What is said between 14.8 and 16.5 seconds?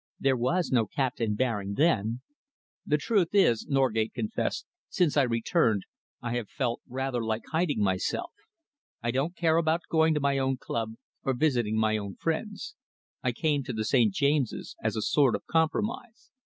as a sort of compromise."